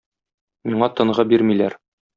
[0.71, 1.83] Миңа тынгы бирмиләр.